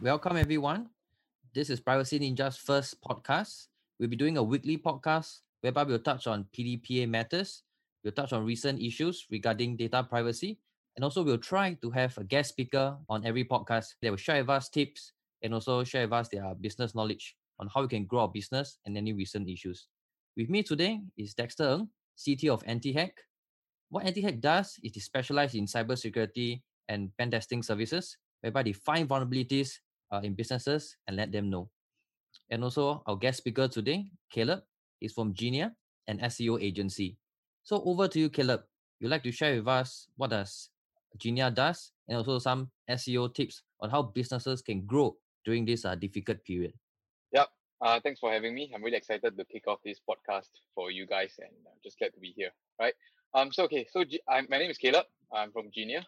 [0.00, 0.90] Welcome, everyone.
[1.52, 3.66] This is Privacy Ninja's first podcast.
[3.98, 7.64] We'll be doing a weekly podcast whereby we'll touch on PDPA matters,
[8.04, 10.60] we'll touch on recent issues regarding data privacy,
[10.94, 14.38] and also we'll try to have a guest speaker on every podcast that will share
[14.38, 18.04] with us tips and also share with us their business knowledge on how we can
[18.04, 19.88] grow our business and any recent issues.
[20.36, 23.18] With me today is Dexter Ng, CTO of AntiHack.
[23.88, 29.08] What AntiHack does is to specialize in cybersecurity and pen testing services, whereby they find
[29.08, 29.80] vulnerabilities
[30.10, 31.68] uh, in businesses and let them know.
[32.50, 34.62] And also, our guest speaker today, Caleb,
[35.00, 35.74] is from Genia,
[36.06, 37.16] an SEO agency.
[37.62, 38.62] So over to you, Caleb.
[39.00, 40.70] You'd like to share with us what does
[41.18, 45.94] Genia does and also some SEO tips on how businesses can grow during this uh,
[45.94, 46.72] difficult period.
[47.32, 47.48] Yep.
[47.80, 48.72] Uh, thanks for having me.
[48.74, 52.12] I'm really excited to kick off this podcast for you guys and uh, just glad
[52.14, 52.50] to be here.
[52.80, 52.94] Right.
[53.34, 53.52] Um.
[53.52, 53.86] So okay.
[53.92, 55.04] So G- I'm, my name is Caleb.
[55.32, 56.06] I'm from Genia.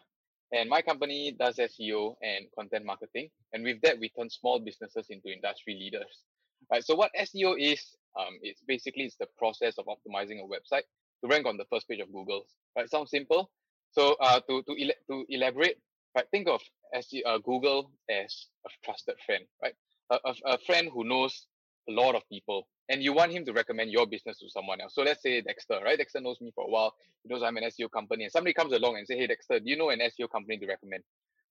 [0.53, 3.29] And my company does SEO and content marketing.
[3.53, 6.23] And with that, we turn small businesses into industry leaders.
[6.71, 6.83] Right.
[6.83, 7.81] So what SEO is,
[8.19, 10.83] um, it's basically it's the process of optimizing a website
[11.23, 12.45] to rank on the first page of Google.
[12.75, 12.89] Right.
[12.89, 13.49] Sounds simple.
[13.91, 15.77] So uh, to to ele- to elaborate,
[16.15, 16.61] right, think of
[16.95, 19.73] SEO, uh, Google as a trusted friend, right?
[20.11, 21.47] A, a, a friend who knows
[21.89, 24.93] a lot of people and you want him to recommend your business to someone else.
[24.93, 25.97] So let's say Dexter, right?
[25.97, 26.93] Dexter knows me for a while.
[27.23, 29.69] He knows I'm an SEO company, and somebody comes along and say, "Hey, Dexter, do
[29.69, 31.03] you know an SEO company to recommend?"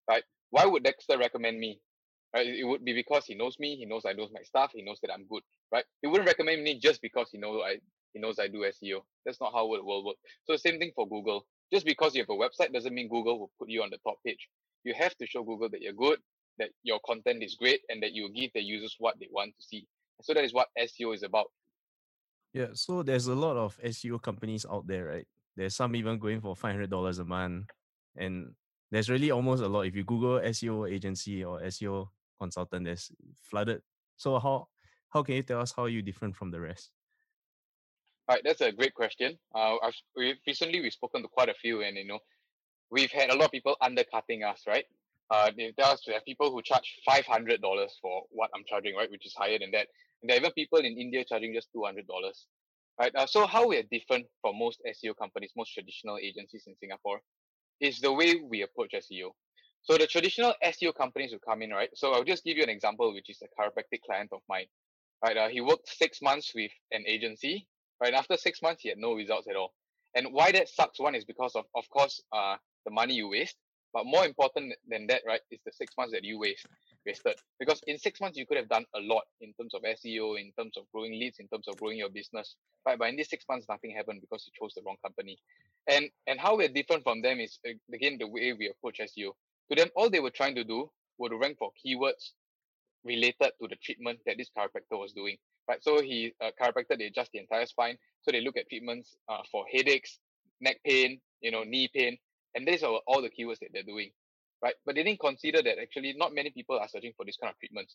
[0.08, 0.22] Right?
[0.50, 1.80] Why would Dexter recommend me?
[2.34, 2.46] Right?
[2.46, 3.76] It would be because he knows me.
[3.76, 4.72] He knows I know my stuff.
[4.74, 5.42] He knows that I'm good.
[5.72, 5.84] Right?
[6.02, 7.78] He wouldn't recommend me just because he knows I
[8.12, 9.00] he knows I do SEO.
[9.24, 10.16] That's not how it will work.
[10.44, 11.46] So same thing for Google.
[11.72, 14.16] Just because you have a website doesn't mean Google will put you on the top
[14.26, 14.48] page.
[14.84, 16.18] You have to show Google that you're good,
[16.58, 19.62] that your content is great, and that you give the users what they want to
[19.66, 19.86] see.
[20.22, 21.46] So that is what SEO is about.
[22.52, 25.26] Yeah, so there's a lot of SEO companies out there, right?
[25.56, 27.66] There's some even going for five hundred dollars a month,
[28.16, 28.54] and
[28.90, 29.82] there's really almost a lot.
[29.82, 32.08] If you Google SEO agency or SEO
[32.40, 33.10] consultant, there's
[33.42, 33.82] flooded.
[34.16, 34.68] So how
[35.10, 36.90] how can you tell us how you different from the rest?
[38.28, 39.38] All right, that's a great question.
[39.54, 42.18] Uh, I've we've recently we've spoken to quite a few, and you know,
[42.90, 44.84] we've had a lot of people undercutting us, right?
[45.30, 48.64] Uh, they tell us there are people who charge five hundred dollars for what I'm
[48.66, 49.88] charging, right, which is higher than that.
[50.22, 52.46] And there are even people in India charging just two hundred dollars,
[53.00, 53.12] right?
[53.14, 57.20] Uh, so how we are different from most SEO companies, most traditional agencies in Singapore,
[57.80, 59.30] is the way we approach SEO.
[59.82, 61.90] So the traditional SEO companies will come in, right?
[61.94, 64.66] So I'll just give you an example, which is a chiropractic client of mine,
[65.24, 65.36] right?
[65.36, 67.66] Uh, he worked six months with an agency,
[68.00, 68.14] right?
[68.14, 69.72] After six months, he had no results at all.
[70.14, 71.00] And why that sucks?
[71.00, 73.56] One is because of, of course, uh, the money you waste,
[73.92, 76.66] but more important than that, right, is the six months that you waste
[77.06, 77.34] wasted.
[77.58, 80.52] Because in six months you could have done a lot in terms of SEO, in
[80.58, 82.56] terms of growing leads, in terms of growing your business.
[82.86, 82.98] Right?
[82.98, 85.38] But in these six months, nothing happened because you chose the wrong company.
[85.88, 87.58] And and how we're different from them is
[87.92, 89.32] again the way we approach SEO.
[89.70, 92.32] To them, all they were trying to do was to rank for keywords
[93.04, 95.36] related to the treatment that this chiropractor was doing.
[95.68, 95.82] Right.
[95.82, 97.96] So he uh, chiropractor they adjust the entire spine.
[98.22, 100.18] So they look at treatments uh, for headaches,
[100.60, 102.18] neck pain, you know, knee pain,
[102.54, 104.10] and these are all the keywords that they're doing,
[104.62, 104.74] right?
[104.84, 107.58] But they didn't consider that actually not many people are searching for this kind of
[107.58, 107.94] treatments.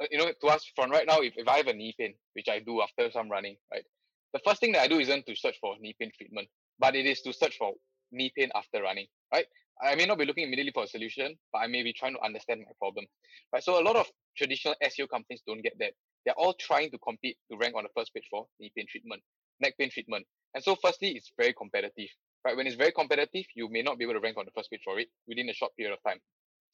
[0.00, 2.14] Uh, you know, to us from right now, if, if I have a knee pain,
[2.34, 3.84] which I do after some running, right?
[4.32, 6.48] The first thing that I do isn't to search for knee pain treatment,
[6.78, 7.72] but it is to search for
[8.12, 9.46] knee pain after running, right?
[9.82, 12.24] I may not be looking immediately for a solution, but I may be trying to
[12.24, 13.06] understand my problem,
[13.52, 13.62] right?
[13.62, 14.06] So a lot of
[14.36, 15.92] traditional SEO companies don't get that.
[16.24, 19.22] They're all trying to compete to rank on the first page for knee pain treatment,
[19.60, 20.26] neck pain treatment.
[20.54, 22.08] And so firstly, it's very competitive
[22.44, 22.56] right?
[22.56, 24.82] When it's very competitive, you may not be able to rank on the first page
[24.84, 26.18] for it within a short period of time.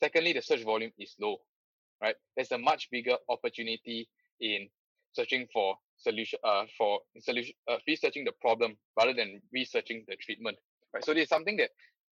[0.02, 1.36] Secondly, the search volume is low,
[2.02, 2.16] right?
[2.36, 4.08] There's a much bigger opportunity
[4.40, 4.68] in
[5.12, 10.56] searching for solution, uh, for solution, uh, researching the problem rather than researching the treatment,
[10.92, 11.04] right?
[11.04, 11.70] So this is something that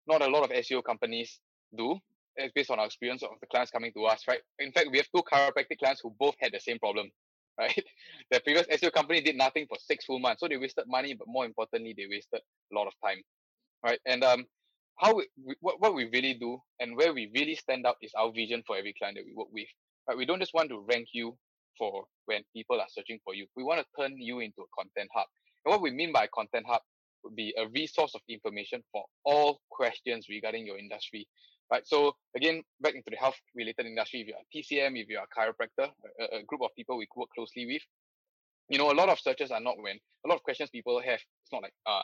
[0.08, 1.40] not a lot of SEO companies
[1.76, 1.98] do.
[2.36, 4.40] It's based on our experience of the clients coming to us, right?
[4.60, 7.10] In fact, we have two chiropractic clients who both had the same problem,
[7.60, 7.84] right?
[8.30, 11.28] The previous SEO company did nothing for six full months, so they wasted money, but
[11.28, 12.40] more importantly, they wasted
[12.72, 13.22] a lot of time
[13.84, 14.00] right?
[14.06, 14.46] And um,
[14.98, 15.28] how we,
[15.60, 18.78] what what we really do and where we really stand out is our vision for
[18.78, 19.68] every client that we work with.
[20.08, 20.18] Right?
[20.18, 21.38] We don't just want to rank you
[21.78, 23.48] for when people are searching for you.
[23.56, 25.26] We want to turn you into a content hub.
[25.66, 26.82] And what we mean by content hub
[27.24, 31.28] would be a resource of information for all questions regarding your industry.
[31.72, 31.88] Right.
[31.88, 35.40] So again, back into the health related industry, if you're a TCM, if you're a
[35.40, 35.90] chiropractor,
[36.20, 37.82] a, a group of people we work closely with,
[38.70, 41.20] you know, a lot of searches are not when a lot of questions people have.
[41.20, 42.01] It's not like, uh,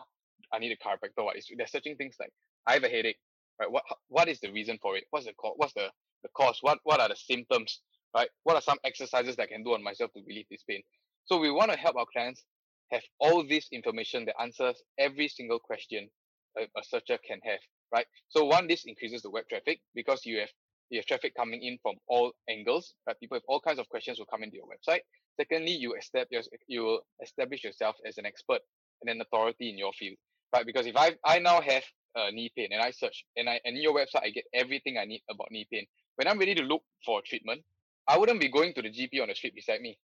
[0.57, 1.23] I need a chiropractor.
[1.23, 2.31] What is they're searching things like
[2.65, 3.19] I have a headache,
[3.59, 3.71] right?
[3.71, 5.03] What what is the reason for it?
[5.11, 5.53] What's the cause?
[5.57, 5.89] What's the
[6.23, 6.57] the cause?
[6.61, 7.81] What what are the symptoms?
[8.15, 8.29] Right?
[8.43, 10.81] What are some exercises that I can do on myself to relieve this pain?
[11.25, 12.43] So we want to help our clients
[12.91, 16.09] have all this information that answers every single question
[16.57, 17.59] a, a searcher can have.
[17.93, 18.07] Right?
[18.29, 20.49] So one, this increases the web traffic because you have
[20.89, 22.95] you have traffic coming in from all angles.
[23.05, 23.19] Right?
[23.19, 25.01] People have all kinds of questions will come into your website.
[25.39, 28.61] Secondly, you establish you will establish yourself as an expert
[29.01, 30.17] and an authority in your field.
[30.53, 30.65] Right?
[30.65, 31.83] Because if I I now have
[32.15, 35.05] uh, knee pain and I search and I and your website I get everything I
[35.05, 35.85] need about knee pain.
[36.15, 37.61] When I'm ready to look for treatment,
[38.07, 39.97] I wouldn't be going to the GP on the street beside me.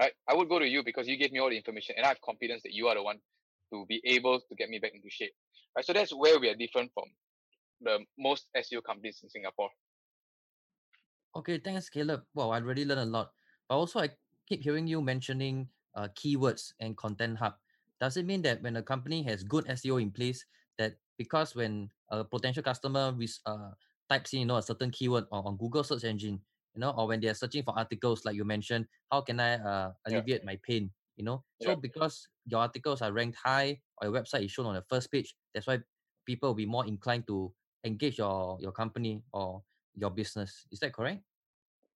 [0.00, 0.12] Right?
[0.28, 2.20] I would go to you because you gave me all the information and I have
[2.20, 3.18] confidence that you are the one
[3.72, 5.32] to be able to get me back into shape.
[5.76, 5.84] Right?
[5.84, 7.04] So that's where we are different from
[7.80, 9.70] the most SEO companies in Singapore.
[11.36, 12.22] Okay, thanks, Caleb.
[12.34, 13.30] Wow, I already learned a lot.
[13.68, 14.10] But also, I
[14.48, 17.54] keep hearing you mentioning uh, keywords and content hub.
[18.00, 20.44] Does it mean that when a company has good SEO in place,
[20.78, 23.14] that because when a potential customer
[23.46, 23.70] uh,
[24.08, 26.40] types in, you know, a certain keyword on, on Google search engine,
[26.74, 29.54] you know, or when they are searching for articles, like you mentioned, how can I
[29.54, 30.46] uh, alleviate yeah.
[30.46, 30.90] my pain?
[31.16, 34.74] You know, so because your articles are ranked high or your website is shown on
[34.74, 35.78] the first page, that's why
[36.26, 37.52] people will be more inclined to
[37.84, 39.62] engage your your company or
[39.94, 40.66] your business.
[40.72, 41.22] Is that correct?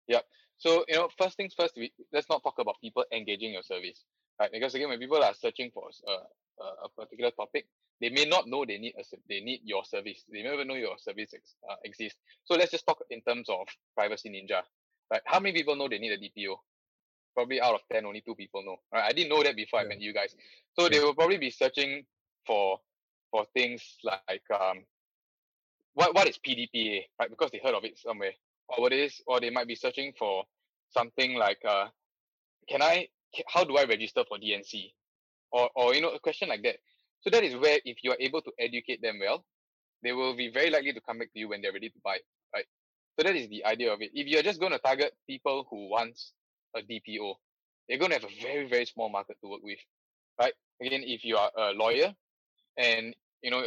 [0.08, 0.20] Yeah.
[0.58, 1.76] So you know, first things first.
[1.78, 4.04] We, let's not talk about people engaging your service,
[4.40, 4.52] right?
[4.52, 7.66] Because again, when people are searching for a, a particular topic,
[8.02, 10.24] they may not know they need a they need your service.
[10.32, 12.20] They may even know your service ex, uh, exists.
[12.44, 14.62] So let's just talk in terms of privacy ninja,
[15.12, 15.22] right?
[15.26, 16.56] How many people know they need a DPO?
[17.34, 18.78] Probably out of ten, only two people know.
[18.94, 19.06] Right?
[19.10, 19.86] I didn't know that before yeah.
[19.86, 20.36] I met you guys.
[20.78, 20.90] So yeah.
[20.90, 22.06] they will probably be searching
[22.46, 22.80] for
[23.32, 24.84] for things like um,
[25.94, 27.30] what what is PDPA, right?
[27.30, 28.34] Because they heard of it somewhere,
[28.70, 30.44] or what is, or they might be searching for
[30.92, 31.88] something like, uh,
[32.70, 33.08] can I,
[33.48, 34.92] how do I register for DNC,
[35.52, 36.78] or or you know a question like that.
[37.22, 39.44] So that is where if you are able to educate them well,
[40.04, 42.18] they will be very likely to come back to you when they're ready to buy,
[42.54, 42.66] right?
[43.18, 44.12] So that is the idea of it.
[44.14, 46.20] If you're just going to target people who want
[46.76, 47.34] a DPO,
[47.88, 49.80] they're going to have a very, very small market to work with,
[50.40, 50.54] right?
[50.82, 52.14] Again, if you are a lawyer
[52.78, 53.64] and, you know,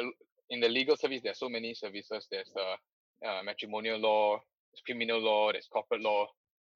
[0.50, 2.26] in the legal service, there's so many services.
[2.30, 4.38] There's the uh, matrimonial law,
[4.72, 6.26] there's criminal law, there's corporate law.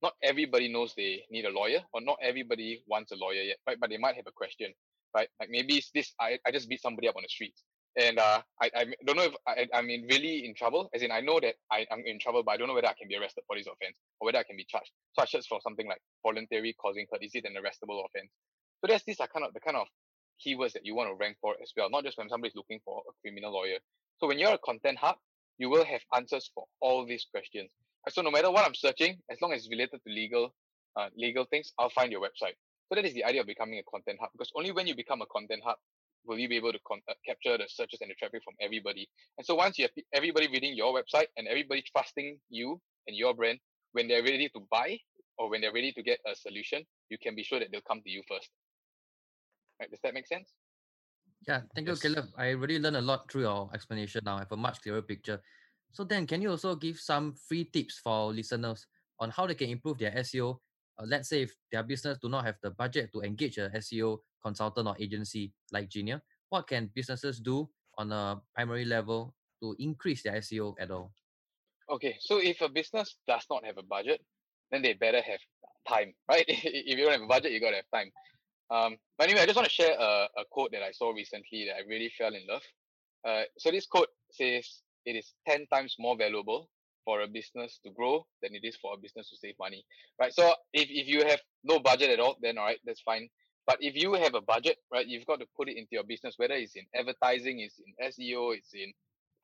[0.02, 3.78] Not everybody knows they need a lawyer, or not everybody wants a lawyer yet, right?
[3.81, 4.72] But they might have a question
[5.14, 5.28] right?
[5.40, 7.54] Like maybe it's this, I, I just beat somebody up on the street.
[8.00, 10.88] And uh, I, I don't know if I, I'm in really in trouble.
[10.94, 12.94] As in, I know that I, I'm in trouble, but I don't know whether I
[12.94, 14.90] can be arrested for this offense or whether I can be charged.
[15.12, 17.22] So I as for something like voluntary causing hurt.
[17.22, 18.31] Is it an arrestable offense?
[18.81, 19.87] So that's these are kind of the kind of
[20.40, 23.02] keywords that you want to rank for as well, not just when somebody's looking for
[23.06, 23.76] a criminal lawyer.
[24.19, 25.16] So when you're a content hub,
[25.58, 27.70] you will have answers for all these questions.
[28.08, 30.54] So no matter what I'm searching, as long as it's related to legal,
[30.96, 32.58] uh, legal things, I'll find your website.
[32.88, 35.22] So that is the idea of becoming a content hub because only when you become
[35.22, 35.76] a content hub
[36.25, 39.08] will you be able to con- uh, capture the searches and the traffic from everybody.
[39.38, 43.34] And so once you have everybody reading your website and everybody trusting you and your
[43.34, 43.58] brand,
[43.93, 44.99] when they're ready to buy
[45.38, 48.02] or when they're ready to get a solution, you can be sure that they'll come
[48.02, 48.50] to you first.
[49.81, 49.90] Right?
[49.90, 50.52] Does that make sense?
[51.49, 52.26] Yeah, thank you, Caleb.
[52.37, 54.37] I really learned a lot through your explanation now.
[54.37, 55.40] I have a much clearer picture.
[55.93, 58.87] So then, can you also give some free tips for listeners
[59.21, 60.59] on how they can improve their SEO
[60.99, 64.19] uh, let's say if their business do not have the budget to engage a SEO
[64.43, 67.69] consultant or agency like Genia, what can businesses do
[67.99, 71.12] on a primary level to increase their SEO at all?
[71.91, 74.21] Okay, so if a business does not have a budget,
[74.71, 75.41] then they better have
[75.88, 76.45] time, right?
[76.49, 78.11] if you don't have a budget, you gotta have time.
[78.71, 81.67] Um, but anyway, I just want to share a, a quote that I saw recently
[81.67, 82.62] that I really fell in love.
[83.25, 86.68] Uh, so this quote says, "It is ten times more valuable
[87.04, 89.85] for a business to grow than it is for a business to save money,
[90.21, 90.32] right?
[90.35, 93.28] So if, if you have no budget at all, then all right, that's fine.
[93.66, 96.35] But if you have a budget, right, you've got to put it into your business,
[96.38, 98.92] whether it's in advertising, it's in SEO, it's in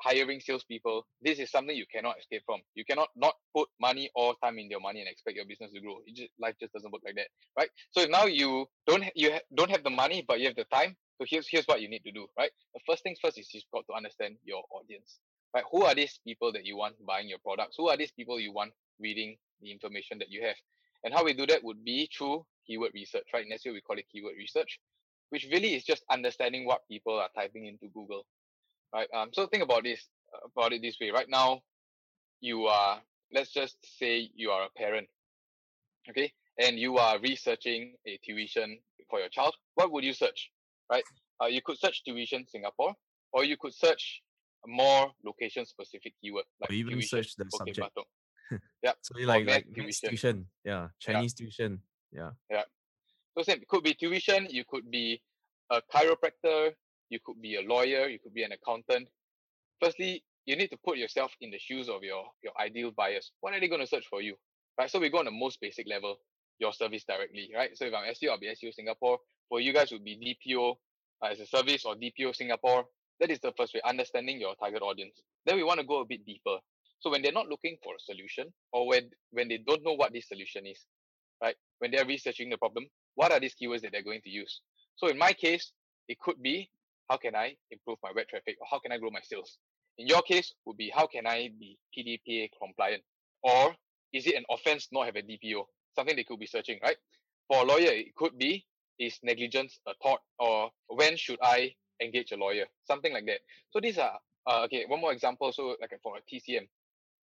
[0.03, 1.07] hiring salespeople.
[1.23, 2.61] This is something you cannot escape from.
[2.75, 5.81] You cannot not put money or time in your money and expect your business to
[5.81, 5.99] grow.
[6.07, 7.71] It just, life just doesn't work like that, right?
[7.93, 10.97] So now you don't you ha- don't have the money, but you have the time.
[11.21, 12.51] So here's here's what you need to do, right?
[12.75, 15.19] The first things first is you've got to understand your audience
[15.55, 15.65] right?
[15.73, 17.77] Who are these people that you want buying your products?
[17.79, 20.57] Who are these people you want reading the information that you have?
[21.05, 23.47] And how we do that would be through keyword research, right?
[23.47, 24.81] In SEO, we call it keyword research,
[25.31, 28.27] which really is just understanding what people are typing into Google,
[28.93, 29.09] right?
[29.15, 30.07] Um, so think about this,
[30.57, 31.11] about it this way.
[31.11, 31.61] Right now,
[32.41, 33.01] you are,
[33.33, 35.09] let's just say you are a parent,
[36.11, 36.33] okay?
[36.59, 38.79] And you are researching a tuition
[39.09, 39.55] for your child.
[39.75, 40.51] What would you search,
[40.91, 41.05] right?
[41.43, 42.95] Uh, you could search tuition Singapore,
[43.33, 44.23] or you could search
[44.67, 46.45] more location specific keyword.
[46.61, 47.91] Like or even tuition, search the subject.
[48.83, 48.93] yeah.
[49.03, 50.09] So like like tuition.
[50.09, 50.47] tuition.
[50.65, 50.89] Yeah.
[50.99, 51.45] Chinese yeah.
[51.45, 51.83] tuition.
[52.13, 52.31] Yeah.
[52.51, 52.63] Yeah.
[53.37, 53.63] So same.
[53.63, 54.47] It could be tuition.
[54.51, 55.23] You could be
[55.71, 56.73] a chiropractor.
[57.11, 58.09] You could be a lawyer.
[58.09, 59.09] You could be an accountant.
[59.83, 63.33] Firstly, you need to put yourself in the shoes of your your ideal buyers.
[63.41, 64.35] What are they going to search for you?
[64.79, 64.91] Right.
[64.91, 66.17] So we go on the most basic level,
[66.59, 67.51] your service directly.
[67.55, 67.77] Right.
[67.77, 69.19] So if I'm SEO, I'll be SEO Singapore.
[69.49, 70.75] For you guys, would be DPO
[71.23, 72.85] uh, as a service or DPO Singapore.
[73.21, 75.21] That is the first way, understanding your target audience.
[75.45, 76.59] Then we want to go a bit deeper.
[77.01, 80.13] So when they're not looking for a solution or when, when they don't know what
[80.13, 80.79] this solution is,
[81.43, 81.57] right?
[81.79, 84.61] When they're researching the problem, what are these keywords that they're going to use?
[84.97, 85.73] So in my case,
[86.09, 86.71] it could be
[87.09, 89.59] how can I improve my web traffic or how can I grow my sales?
[89.99, 93.03] In your case, would be how can I be PDPA compliant?
[93.43, 93.75] Or
[94.13, 95.65] is it an offense not have a DPO?
[95.95, 96.97] Something they could be searching, right?
[97.49, 98.65] For a lawyer, it could be
[98.99, 102.67] is negligence a tort or when should I engage a lawyer?
[102.85, 103.41] Something like that.
[103.71, 104.85] So these are uh, okay.
[104.87, 105.53] One more example.
[105.53, 106.67] So like for a TCM,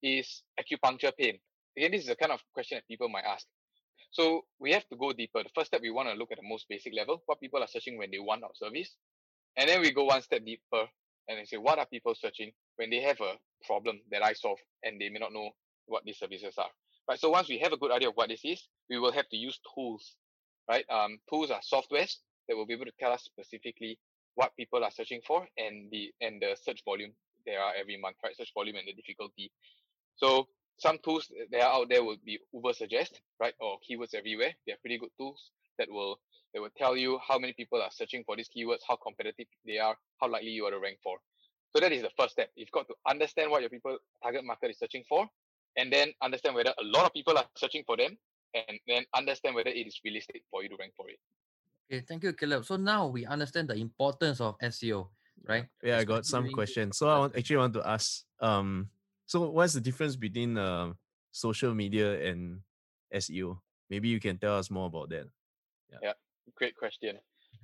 [0.04, 1.40] is acupuncture pain.
[1.78, 3.46] Again, this is the kind of question that people might ask.
[4.12, 5.44] So we have to go deeper.
[5.44, 7.68] The first step, we want to look at the most basic level, what people are
[7.68, 8.96] searching when they want our service.
[9.58, 10.88] And then we go one step deeper
[11.28, 13.34] and then say, what are people searching when they have a
[13.66, 15.50] problem that I solve and they may not know
[15.88, 16.70] what these services are.
[17.10, 17.20] Right.
[17.20, 19.38] So once we have a good idea of what this is, we will have to
[19.38, 20.16] use tools.
[20.70, 20.86] Right.
[20.90, 22.16] Um, tools are softwares
[22.48, 24.00] that will be able to tell us specifically
[24.36, 27.12] what people are searching for and the and the search volume
[27.46, 28.36] there are every month, right?
[28.36, 29.52] Search volume and the difficulty.
[30.16, 33.54] So some tools that are out there will be Ubersuggest, right?
[33.60, 34.54] Or keywords everywhere.
[34.66, 36.20] They are pretty good tools that will
[36.54, 39.78] that will tell you how many people are searching for these keywords, how competitive they
[39.78, 41.18] are, how likely you are to rank for.
[41.76, 42.50] So that is the first step.
[42.56, 45.28] You've got to understand what your people target market is searching for,
[45.76, 48.18] and then understand whether a lot of people are searching for them,
[48.54, 51.20] and then understand whether it is realistic for you to rank for it.
[51.92, 52.66] Okay, thank you, Caleb.
[52.66, 55.08] So now we understand the importance of SEO,
[55.48, 55.66] right?
[55.84, 56.98] Yeah, I got some questions.
[56.98, 58.90] So I want, actually want to ask, um,
[59.26, 60.94] so what's the difference between uh,
[61.32, 62.62] social media and
[63.14, 63.60] SEO?
[63.90, 65.30] Maybe you can tell us more about that.
[65.92, 66.14] Yeah, yeah
[66.56, 67.18] great question.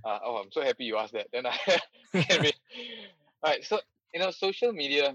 [0.05, 1.27] Uh, oh, I'm so happy you asked that.
[1.31, 1.57] Then I,
[2.15, 2.51] all
[3.43, 3.63] right.
[3.63, 3.79] So
[4.13, 5.13] you know, social media,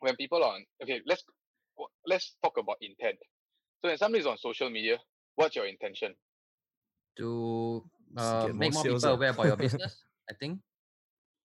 [0.00, 1.24] when people are on, okay, let's
[2.06, 3.16] let's talk about intent.
[3.82, 4.98] So when somebody's on social media,
[5.36, 6.14] what's your intention?
[7.18, 7.84] To
[8.16, 10.58] uh, make more people aware about your business, I think.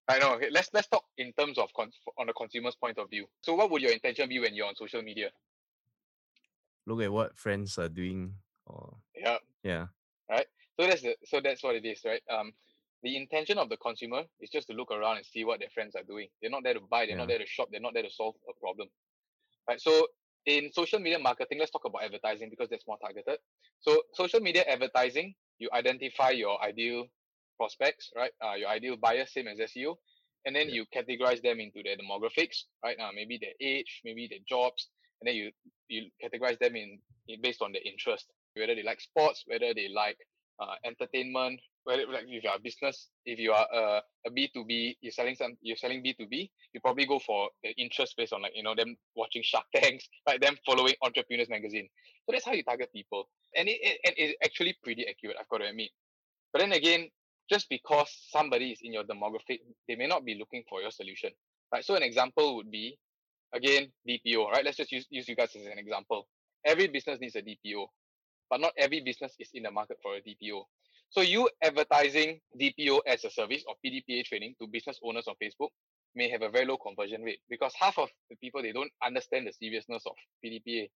[0.07, 0.36] I know.
[0.36, 3.25] Okay, let's let's talk in terms of con- on the consumer's point of view.
[3.41, 5.29] So, what would your intention be when you're on social media?
[6.86, 8.34] Look at what friends are doing.
[8.67, 9.88] Or yeah, yeah.
[10.29, 10.45] Right.
[10.79, 12.22] So that's the so that's what it is, right?
[12.29, 12.51] Um,
[13.03, 15.95] the intention of the consumer is just to look around and see what their friends
[15.95, 16.27] are doing.
[16.41, 17.05] They're not there to buy.
[17.05, 17.17] They're yeah.
[17.17, 17.69] not there to shop.
[17.72, 18.88] They're not there to solve a problem.
[19.67, 19.81] Right.
[19.81, 20.07] So
[20.45, 23.38] in social media marketing, let's talk about advertising because that's more targeted.
[23.79, 27.06] So social media advertising, you identify your ideal
[27.58, 28.32] prospects, right?
[28.44, 29.96] Uh, your ideal buyer, same as SEO,
[30.46, 30.76] and then yeah.
[30.76, 32.98] you categorize them into their demographics, right?
[33.00, 34.90] Uh, maybe their age, maybe their jobs,
[35.22, 35.52] and then you
[35.88, 39.88] you categorize them in, in based on their interest, whether they like sports, whether they
[39.94, 40.18] like
[40.60, 44.98] uh, entertainment, whether like if you are a business, if you are a, a B2B,
[45.01, 48.54] you're selling some, you're selling B2B, you probably go for the interest based on like,
[48.56, 50.42] you know, them watching Shark Tanks, right?
[50.42, 51.88] Them following Entrepreneurs Magazine.
[52.25, 53.30] So that's how you target people.
[53.56, 55.92] And it, it, and it's actually pretty accurate, I've got to admit.
[56.51, 57.10] But then again,
[57.50, 61.30] just because somebody is in your demographic, they may not be looking for your solution.
[61.72, 61.86] Right.
[61.86, 62.98] So an example would be,
[63.54, 64.65] again, DPO, right?
[64.65, 66.27] Let's just use, use you guys as an example.
[66.65, 67.86] Every business needs a DPO,
[68.50, 70.63] but not every business is in the market for a DPO.
[71.15, 75.69] So you advertising DPO as a service or PDPA training to business owners on Facebook
[76.13, 79.48] may have a very low conversion rate because half of the people they don't understand
[79.48, 80.12] the seriousness of
[80.43, 80.89] PDPA.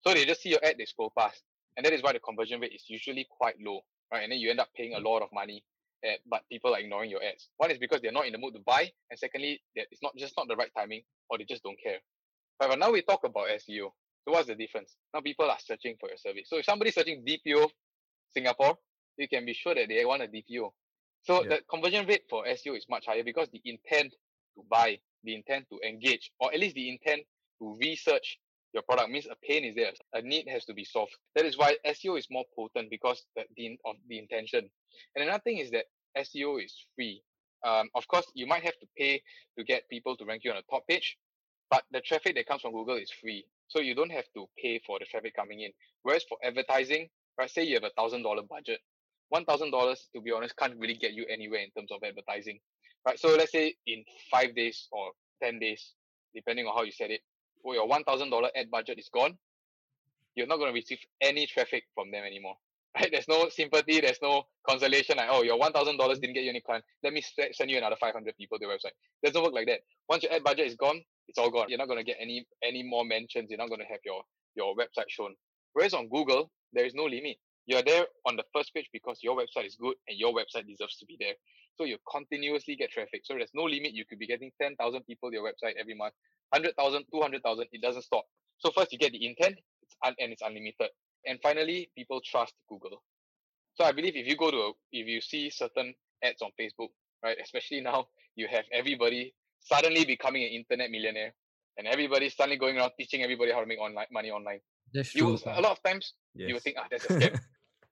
[0.00, 1.42] So they just see your ad, they scroll past.
[1.76, 3.82] And that is why the conversion rate is usually quite low.
[4.10, 4.22] Right.
[4.22, 5.62] And then you end up paying a lot of money
[6.06, 7.50] ad, but people are ignoring your ads.
[7.58, 10.16] One is because they're not in the mood to buy, and secondly, that it's not
[10.16, 11.98] just not the right timing, or they just don't care.
[12.58, 13.92] But now we talk about SEO.
[14.24, 14.96] So what's the difference?
[15.12, 16.48] Now people are searching for your service.
[16.48, 17.68] So if somebody's searching DPO
[18.32, 18.78] Singapore,
[19.20, 20.70] you can be sure that they want a DPO.
[21.22, 21.48] So yeah.
[21.48, 24.14] the conversion rate for SEO is much higher because the intent
[24.56, 27.22] to buy, the intent to engage, or at least the intent
[27.60, 28.38] to research
[28.72, 29.90] your product means a pain is there.
[30.14, 31.12] A need has to be solved.
[31.34, 34.70] That is why SEO is more potent because the, the of the intention.
[35.16, 35.86] And another thing is that
[36.16, 37.22] SEO is free.
[37.66, 39.22] Um, of course, you might have to pay
[39.58, 41.18] to get people to rank you on the top page,
[41.68, 43.44] but the traffic that comes from Google is free.
[43.68, 45.72] So you don't have to pay for the traffic coming in.
[46.02, 47.08] Whereas for advertising,
[47.38, 48.80] right, say you have a thousand dollar budget,
[49.30, 52.58] one thousand dollars, to be honest, can't really get you anywhere in terms of advertising.
[53.06, 53.18] Right.
[53.18, 55.94] So let's say in five days or ten days,
[56.34, 57.22] depending on how you set it,
[57.62, 59.38] for your one thousand dollar ad budget is gone,
[60.34, 62.56] you're not going to receive any traffic from them anymore
[63.00, 63.08] right?
[63.12, 65.16] There's no sympathy, there's no consolation.
[65.16, 66.84] Like, oh, your one thousand dollars didn't get you any client.
[67.02, 67.22] Let me
[67.52, 68.96] send you another five hundred people to your website.
[69.22, 69.80] It doesn't work like that.
[70.08, 71.66] Once your ad budget is gone, it's all gone.
[71.68, 73.50] You're not going to get any any more mentions.
[73.50, 74.22] You're not going to have your
[74.56, 75.34] your website shown.
[75.72, 77.36] Whereas on Google, there is no limit.
[77.70, 80.96] You're there on the first page because your website is good and your website deserves
[80.98, 81.34] to be there.
[81.78, 83.20] So you continuously get traffic.
[83.22, 83.92] So there's no limit.
[83.94, 86.14] You could be getting 10,000 people to your website every month,
[86.50, 87.66] 100,000, 200,000.
[87.70, 88.24] It doesn't stop.
[88.58, 90.88] So first you get the intent it's un- and it's unlimited.
[91.26, 93.04] And finally, people trust Google.
[93.74, 96.88] So I believe if you go to, a, if you see certain ads on Facebook,
[97.22, 101.34] right, especially now you have everybody suddenly becoming an internet millionaire
[101.78, 104.58] and everybody suddenly going around teaching everybody how to make online money online.
[104.92, 105.32] That's You true.
[105.34, 106.14] will- a lot of times
[106.48, 107.38] you will think, ah, that's a scam.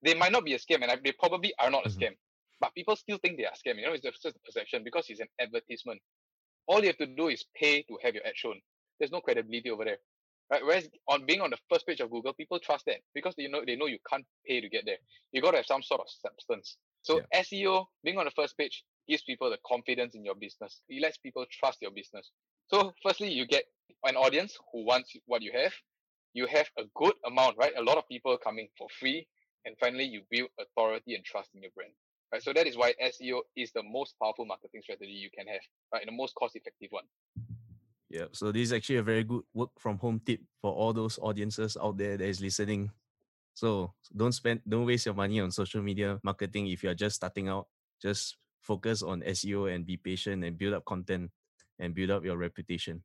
[0.03, 1.99] They might not be a scam, and they probably are not a Mhm.
[1.99, 2.17] scam.
[2.61, 3.79] But people still think they are scam.
[3.79, 6.03] You know, it's just a perception because it's an advertisement.
[6.67, 8.61] All you have to do is pay to have your ad shown.
[8.99, 9.99] There's no credibility over there.
[10.51, 10.65] Right?
[10.65, 13.65] Whereas on being on the first page of Google, people trust that because they know
[13.65, 14.99] they know you can't pay to get there.
[15.33, 16.79] You got to have some sort of substance.
[17.03, 20.81] So SEO, being on the first page, gives people the confidence in your business.
[20.89, 22.31] It lets people trust your business.
[22.69, 23.65] So firstly, you get
[24.05, 25.73] an audience who wants what you have.
[26.35, 27.73] You have a good amount, right?
[27.77, 29.27] A lot of people coming for free,
[29.69, 31.93] and finally, you build authority and trust in your brand.
[32.33, 32.43] Right.
[32.43, 35.61] So that is why SEO is the most powerful marketing strategy you can have,
[35.93, 36.03] right?
[36.03, 37.05] And the most cost-effective one.
[38.11, 41.19] Yeah, so this is actually a very good work from home tip for all those
[41.21, 42.91] audiences out there that is listening.
[43.53, 47.49] So don't spend, don't waste your money on social media marketing if you're just starting
[47.49, 47.67] out.
[48.01, 51.31] Just focus on SEO and be patient and build up content
[51.79, 53.03] and build up your reputation.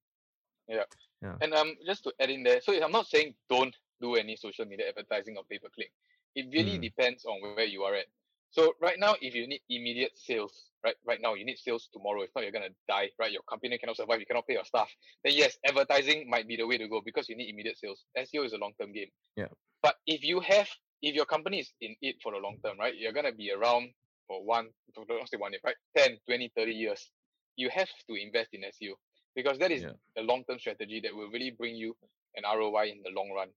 [0.70, 0.84] Yeah.
[1.22, 1.36] yeah.
[1.42, 4.66] And um, just to add in there, so I'm not saying don't do any social
[4.66, 5.92] media advertising or pay per click.
[6.36, 6.82] It really Mm.
[6.82, 8.08] depends on where you are at.
[8.52, 12.22] So right now, if you need immediate sales, right, right now you need sales tomorrow.
[12.22, 13.32] If not, you're gonna die, right?
[13.32, 14.20] Your company cannot survive.
[14.20, 14.94] You cannot pay your staff.
[15.24, 18.06] Then yes, advertising might be the way to go because you need immediate sales.
[18.16, 19.10] SEO is a long term game.
[19.36, 19.48] Yeah.
[19.82, 20.70] But if you have,
[21.02, 23.94] if your company is in it for the long term, right, you're gonna be around
[24.28, 27.12] for one, for don't say one year, right, 10, 20, 30 years.
[27.56, 28.94] You have to invest in SEO
[29.36, 29.94] because that is Yeah.
[30.18, 31.98] a long term strategy that will really bring you
[32.36, 33.50] an ROI in the long run.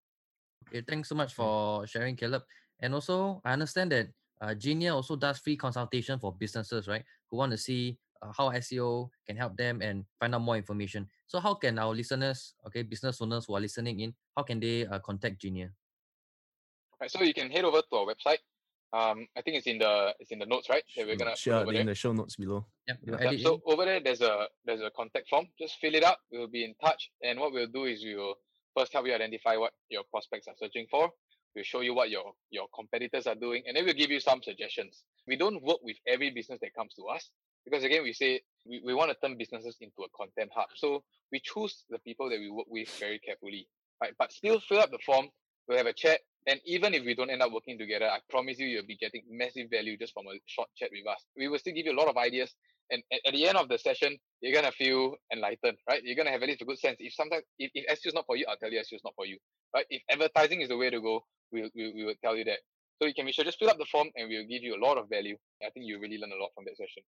[0.68, 1.36] Okay, thanks so much Mm.
[1.36, 2.42] for sharing, Caleb.
[2.80, 4.08] And also, I understand that
[4.40, 7.04] uh, Genia also does free consultation for businesses, right?
[7.30, 11.08] Who want to see uh, how SEO can help them and find out more information.
[11.26, 14.86] So, how can our listeners, okay, business owners who are listening in, how can they
[14.86, 15.70] uh, contact Genia?
[17.00, 18.38] Right, so you can head over to our website.
[18.92, 20.82] Um, I think it's in the it's in the notes, right?
[20.96, 21.84] That we're gonna over in there.
[21.84, 22.64] the show notes below.
[22.88, 25.46] Yep, Yeah, edit so over there, there's a there's a contact form.
[25.58, 26.18] Just fill it out.
[26.30, 28.36] We'll be in touch, and what we'll do is we will
[28.76, 31.10] first help you identify what your prospects are searching for.
[31.56, 34.42] We'll show you what your your competitors are doing, and then we'll give you some
[34.44, 35.04] suggestions.
[35.26, 37.30] We don't work with every business that comes to us
[37.66, 40.68] because again, we say we, we want to turn businesses into a content hub.
[40.76, 43.68] So we choose the people that we work with very carefully,
[44.02, 44.14] right?
[44.18, 45.28] But still fill up the form.
[45.68, 48.58] We'll have a chat, and even if we don't end up working together, I promise
[48.58, 51.24] you, you'll be getting massive value just from a short chat with us.
[51.36, 52.54] We will still give you a lot of ideas,
[52.90, 56.02] and at, at the end of the session, you're gonna feel enlightened, right?
[56.04, 56.98] You're gonna have at least a good sense.
[57.00, 59.14] If sometimes if, if SEO is not for you, I'll tell you SEO is not
[59.16, 59.38] for you,
[59.74, 59.86] right?
[59.90, 62.58] If advertising is the way to go, we'll we, we will tell you that.
[63.00, 64.82] So you can be sure just fill up the form, and we'll give you a
[64.82, 65.36] lot of value.
[65.62, 67.02] I think you really learn a lot from that session.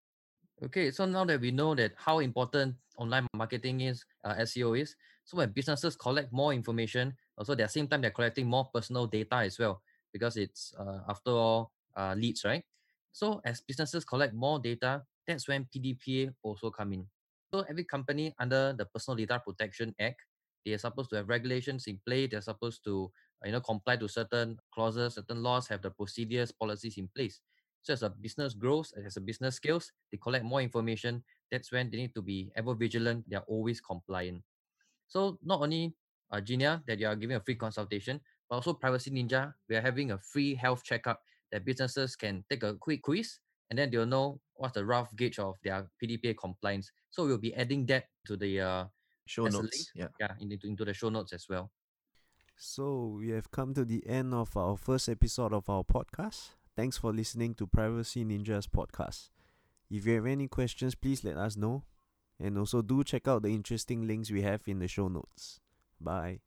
[0.65, 4.97] Okay, so now that we know that how important online marketing is, uh, SEO is,
[5.25, 9.07] so when businesses collect more information, also at the same time they're collecting more personal
[9.07, 9.81] data as well,
[10.13, 12.65] because it's uh, after all uh, leads, right?
[13.13, 17.07] So as businesses collect more data, that's when PDPA also come in.
[17.53, 20.21] So every company under the Personal Data Protection Act,
[20.65, 22.27] they are supposed to have regulations in play.
[22.27, 23.11] They're supposed to,
[23.45, 27.41] you know, comply to certain clauses, certain laws, have the procedures, policies in place.
[27.83, 31.23] So as a business grows, as a business scales, they collect more information.
[31.51, 33.25] That's when they need to be ever vigilant.
[33.31, 34.43] They are always compliant.
[35.07, 35.95] So not only
[36.31, 38.21] uh, Genia that you are giving a free consultation,
[38.51, 41.23] but also Privacy Ninja, we are having a free health checkup
[41.53, 43.39] that businesses can take a quick quiz
[43.71, 46.91] and then they'll know what's the rough gauge of their PDPA compliance.
[47.11, 48.85] So we'll be adding that to the uh,
[49.29, 49.61] Show notes.
[49.61, 49.87] link.
[49.95, 50.09] Yeah.
[50.21, 51.71] yeah into, into the show notes as well.
[52.61, 56.49] So we have come to the end of our first episode of our podcast.
[56.77, 59.31] Thanks for listening to Privacy Ninja's podcast.
[59.89, 61.85] If you have any questions, please let us know.
[62.41, 65.61] And also do check out the interesting links we have in the show notes.
[66.01, 66.41] Bye.